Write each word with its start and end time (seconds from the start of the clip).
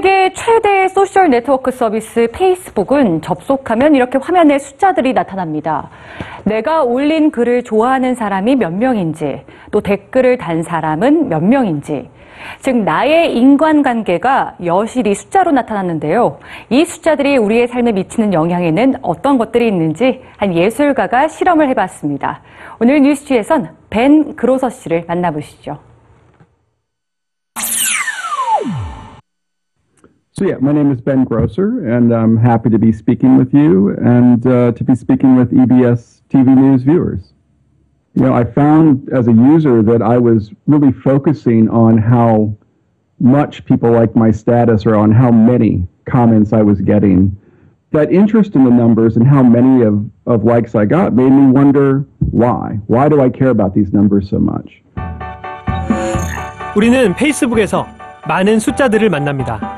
최대 0.00 0.88
소셜 0.88 1.30
네트워크 1.30 1.70
서비스 1.70 2.28
페이스북은 2.30 3.22
접속하면 3.22 3.94
이렇게 3.94 4.18
화면에 4.18 4.58
숫자들이 4.58 5.14
나타납니다. 5.14 5.88
내가 6.44 6.82
올린 6.82 7.30
글을 7.30 7.62
좋아하는 7.62 8.14
사람이 8.14 8.56
몇 8.56 8.74
명인지, 8.74 9.42
또 9.70 9.80
댓글을 9.80 10.36
단 10.36 10.62
사람은 10.62 11.30
몇 11.30 11.42
명인지, 11.42 12.10
즉 12.60 12.76
나의 12.76 13.36
인간관계가 13.38 14.56
여실히 14.64 15.14
숫자로 15.14 15.52
나타났는데요. 15.52 16.40
이 16.68 16.84
숫자들이 16.84 17.38
우리의 17.38 17.68
삶에 17.68 17.92
미치는 17.92 18.34
영향에는 18.34 18.96
어떤 19.00 19.38
것들이 19.38 19.66
있는지 19.66 20.22
한 20.36 20.54
예술가가 20.54 21.28
실험을 21.28 21.70
해봤습니다. 21.70 22.42
오늘 22.80 23.00
뉴스G에선 23.00 23.70
벤 23.88 24.36
그로서 24.36 24.68
씨를 24.68 25.04
만나보시죠. 25.08 25.85
So 30.45 30.45
yeah, 30.45 30.55
my 30.61 30.71
name 30.71 30.91
is 30.91 31.01
Ben 31.01 31.25
Grosser, 31.25 31.85
and 31.93 32.13
I'm 32.13 32.37
happy 32.37 32.69
to 32.69 32.79
be 32.79 32.91
speaking 32.91 33.37
with 33.37 33.53
you 33.53 33.89
and 33.97 34.45
uh, 34.47 34.71
to 34.71 34.83
be 34.83 34.95
speaking 34.95 35.35
with 35.35 35.51
EBS 35.51 36.21
TV 36.29 36.55
News 36.55 36.83
viewers. 36.83 37.33
You 38.15 38.23
know, 38.23 38.33
I 38.33 38.43
found 38.43 39.09
as 39.13 39.27
a 39.27 39.33
user 39.33 39.81
that 39.83 40.01
I 40.01 40.17
was 40.17 40.51
really 40.67 40.91
focusing 40.91 41.69
on 41.69 41.97
how 41.97 42.55
much 43.19 43.63
people 43.65 43.91
liked 43.91 44.15
my 44.15 44.31
status 44.31 44.85
or 44.85 44.95
on 44.95 45.11
how 45.11 45.31
many 45.31 45.87
comments 46.05 46.53
I 46.53 46.61
was 46.61 46.81
getting. 46.81 47.37
That 47.91 48.11
interest 48.11 48.55
in 48.55 48.63
the 48.63 48.71
numbers 48.71 49.17
and 49.17 49.27
how 49.27 49.43
many 49.43 49.83
of, 49.83 50.09
of 50.25 50.43
likes 50.43 50.75
I 50.75 50.85
got 50.85 51.13
made 51.13 51.29
me 51.29 51.51
wonder 51.51 52.05
why. 52.31 52.79
Why 52.87 53.09
do 53.09 53.21
I 53.21 53.29
care 53.29 53.49
about 53.49 53.73
these 53.75 53.91
numbers 53.93 54.29
so 54.29 54.39
much? 54.39 54.81
우리는 56.73 57.13
페이스북에서 57.15 57.85
많은 58.27 58.59
숫자들을 58.59 59.09
만납니다. 59.09 59.74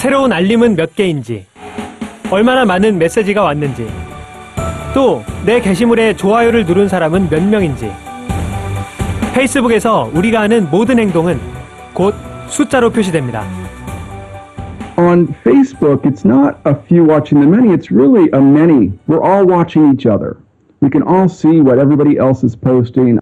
새로운 0.00 0.32
알림은 0.32 0.76
몇 0.76 0.96
개인지, 0.96 1.44
얼마나 2.30 2.64
많은 2.64 2.96
메시지가 2.96 3.42
왔는지, 3.42 3.86
또 4.94 5.20
내 5.44 5.60
게시물에 5.60 6.16
좋아요를 6.16 6.64
누른 6.64 6.88
사람은 6.88 7.28
몇 7.28 7.42
명인지. 7.42 7.92
페이스북에서 9.34 10.10
우리가 10.14 10.40
하는 10.40 10.70
모든 10.70 10.98
행동은 10.98 11.38
곧 11.92 12.14
숫자로 12.48 12.88
표시됩니다. 12.88 13.44
on 14.96 15.26
Facebook, 15.44 16.06
it's 16.06 16.24
not 16.24 16.56
a 16.64 16.74
few 16.88 17.04
watching 17.04 17.38
the 17.38 17.46
many, 17.46 17.68
it's 17.74 17.90
really 17.90 18.30
a 18.32 18.40
many. 18.40 18.92
We're 19.06 19.22
all 19.22 19.44
watching 19.44 19.92
each 19.92 20.06
other. 20.06 20.38
We 20.80 20.88
can 20.88 21.02
all 21.02 21.28
see 21.28 21.60
what 21.60 21.78
everybody 21.78 22.16
else 22.16 22.42
is 22.42 22.56
posting. 22.56 23.18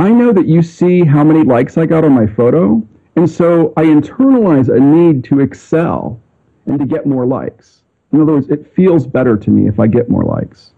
I 0.00 0.10
know 0.10 0.32
that 0.32 0.46
you 0.46 0.62
see 0.62 1.04
how 1.04 1.22
many 1.22 1.44
likes 1.44 1.78
I 1.78 1.86
got 1.86 2.02
on 2.02 2.12
my 2.12 2.26
photo, 2.26 2.82
and 3.18 3.28
so 3.28 3.72
I 3.76 3.82
internalize 3.82 4.68
a 4.68 4.78
need 4.78 5.24
to 5.24 5.40
excel 5.40 6.20
and 6.66 6.78
to 6.78 6.86
get 6.86 7.04
more 7.04 7.26
likes. 7.26 7.82
In 8.12 8.20
other 8.20 8.34
words, 8.34 8.48
it 8.48 8.72
feels 8.76 9.08
better 9.08 9.36
to 9.36 9.50
me 9.50 9.66
if 9.66 9.80
I 9.80 9.88
get 9.88 10.08
more 10.08 10.22
likes. 10.22 10.70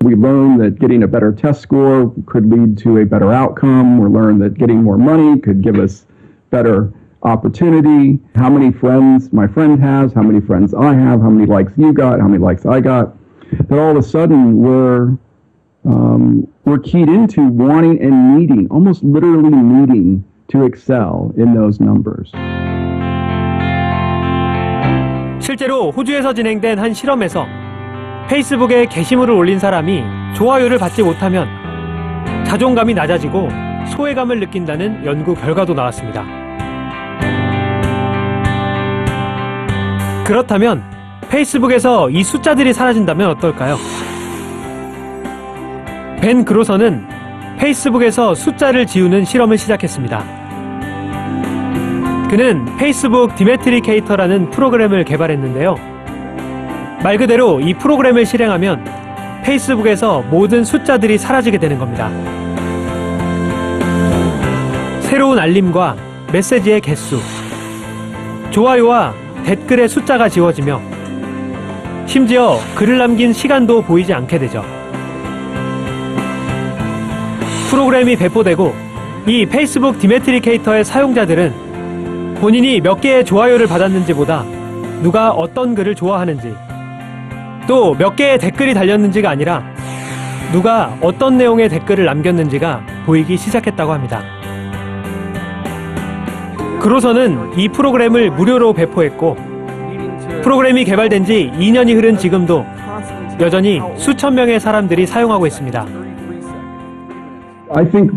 We 0.00 0.16
learn 0.16 0.58
that 0.58 0.80
getting 0.80 1.04
a 1.04 1.06
better 1.06 1.30
test 1.30 1.60
score 1.62 2.12
could 2.26 2.50
lead 2.50 2.78
to 2.78 2.98
a 2.98 3.06
better 3.06 3.32
outcome. 3.32 3.98
We 3.98 4.08
learn 4.08 4.40
that 4.40 4.54
getting 4.54 4.82
more 4.82 4.98
money 4.98 5.38
could 5.38 5.62
give 5.62 5.78
us 5.78 6.04
better 6.50 6.92
opportunity, 7.22 8.18
how 8.34 8.50
many 8.50 8.72
friends 8.72 9.32
my 9.32 9.46
friend 9.46 9.80
has, 9.80 10.12
how 10.12 10.22
many 10.22 10.40
friends 10.40 10.74
I 10.74 10.94
have, 10.94 11.20
how 11.20 11.30
many 11.30 11.46
likes 11.46 11.74
you 11.76 11.92
got, 11.92 12.18
how 12.18 12.26
many 12.26 12.42
likes 12.42 12.66
I 12.66 12.80
got. 12.80 13.14
That 13.68 13.78
all 13.78 13.92
of 13.92 13.96
a 13.96 14.02
sudden 14.02 14.58
we're 14.58 15.16
um, 15.84 16.52
we're 16.64 16.80
keyed 16.80 17.08
into 17.08 17.46
wanting 17.46 18.02
and 18.02 18.36
needing, 18.36 18.66
almost 18.72 19.04
literally 19.04 19.50
needing 19.50 20.24
to 20.48 20.64
excel 20.66 21.32
in 21.38 21.54
those 21.54 21.82
numbers. 21.82 22.32
실제로 25.40 25.90
호주에서 25.90 26.32
진행된 26.32 26.78
한 26.78 26.94
실험에서 26.94 27.46
페이스북에 28.28 28.86
게시물을 28.86 29.34
올린 29.34 29.58
사람이 29.58 30.02
좋아요를 30.34 30.78
받지 30.78 31.02
못하면 31.02 31.46
자존감이 32.46 32.94
낮아지고 32.94 33.48
소외감을 33.88 34.40
느낀다는 34.40 35.04
연구 35.04 35.34
결과도 35.34 35.74
나왔습니다. 35.74 36.24
그렇다면 40.24 40.82
페이스북에서 41.28 42.08
이 42.08 42.22
숫자들이 42.22 42.72
사라진다면 42.72 43.28
어떨까요? 43.30 43.76
벤 46.20 46.44
그로서는 46.46 47.06
페이스북에서 47.58 48.34
숫자를 48.34 48.86
지우는 48.86 49.24
실험을 49.24 49.58
시작했습니다. 49.58 50.24
그는 52.28 52.64
페이스북 52.76 53.34
Demetricator라는 53.36 54.50
프로그램을 54.50 55.04
개발했는데요. 55.04 55.76
말 57.02 57.16
그대로 57.18 57.60
이 57.60 57.74
프로그램을 57.74 58.26
실행하면 58.26 58.84
페이스북에서 59.44 60.22
모든 60.30 60.64
숫자들이 60.64 61.18
사라지게 61.18 61.58
되는 61.58 61.78
겁니다. 61.78 62.10
새로운 65.00 65.38
알림과 65.38 65.96
메시지의 66.32 66.80
개수, 66.80 67.20
좋아요와 68.50 69.14
댓글의 69.44 69.88
숫자가 69.88 70.28
지워지며 70.28 70.80
심지어 72.06 72.58
글을 72.74 72.98
남긴 72.98 73.32
시간도 73.32 73.82
보이지 73.82 74.12
않게 74.12 74.38
되죠. 74.38 74.64
프로그램이 77.74 78.14
배포되고 78.14 78.72
이 79.26 79.46
페이스북 79.46 79.98
Demetricator의 79.98 80.84
사용자들은 80.84 82.36
본인이 82.40 82.80
몇 82.80 83.00
개의 83.00 83.24
좋아요를 83.24 83.66
받았는지보다 83.66 84.44
누가 85.02 85.32
어떤 85.32 85.74
글을 85.74 85.96
좋아하는지 85.96 86.54
또 87.66 87.96
몇 87.98 88.14
개의 88.14 88.38
댓글이 88.38 88.74
달렸는지가 88.74 89.28
아니라 89.28 89.64
누가 90.52 90.96
어떤 91.00 91.36
내용의 91.36 91.68
댓글을 91.68 92.04
남겼는지가 92.04 92.86
보이기 93.06 93.36
시작했다고 93.36 93.92
합니다. 93.92 94.22
그로서는 96.78 97.58
이 97.58 97.68
프로그램을 97.68 98.30
무료로 98.30 98.72
배포했고 98.74 99.36
프로그램이 100.44 100.84
개발된 100.84 101.24
지 101.24 101.50
2년이 101.58 101.96
흐른 101.96 102.18
지금도 102.18 102.64
여전히 103.40 103.80
수천 103.96 104.36
명의 104.36 104.60
사람들이 104.60 105.06
사용하고 105.06 105.48
있습니다. 105.48 106.03
I 107.76 107.84
think 107.84 108.12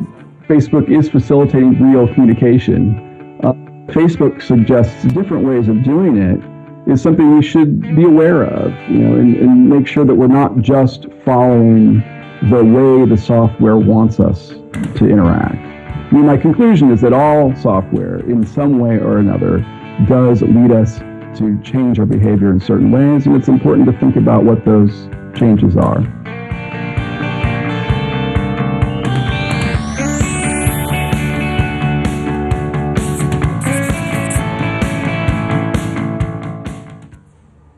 Facebook 0.48 0.88
is 0.88 1.10
facilitating 1.10 1.82
real 1.82 2.08
communication. 2.14 3.40
Uh, 3.44 3.54
Facebook 3.92 4.40
suggests 4.40 5.04
different 5.06 5.48
ways 5.48 5.68
of 5.68 5.84
doing 5.84 6.18
it 6.18 6.92
is 6.92 7.02
something 7.02 7.36
we 7.36 7.42
should 7.42 7.82
be 7.82 8.04
aware 8.04 8.44
of, 8.44 8.72
you 8.88 9.00
know, 9.00 9.16
and, 9.16 9.36
and 9.36 9.68
make 9.68 9.88
sure 9.88 10.06
that 10.06 10.14
we're 10.14 10.28
not 10.28 10.60
just 10.60 11.08
following 11.26 12.02
the 12.52 12.64
way 12.64 13.10
the 13.10 13.18
software 13.18 13.78
wants 13.78 14.20
us 14.20 14.50
to 14.96 15.10
interact. 15.10 15.56
I 15.56 16.12
mean, 16.12 16.28
my 16.28 16.38
conclusion 16.38 16.92
is 16.92 17.02
that 17.02 17.12
all 17.12 17.56
software, 17.56 18.20
in 18.30 18.46
some 18.46 18.78
way 18.78 19.00
or 19.00 19.18
another, 19.18 19.66
does 20.08 20.44
lead 20.44 20.72
us 20.72 21.00
to 21.40 21.60
change 21.64 21.98
our 21.98 22.06
behavior 22.06 22.52
in 22.52 22.60
certain 22.60 22.92
ways, 22.92 23.26
and 23.26 23.36
it's 23.36 23.48
important 23.48 23.88
to 23.88 24.00
think 24.00 24.18
about 24.18 24.44
what 24.44 24.64
those 24.66 25.10
changes 25.36 25.76
are. 25.76 26.02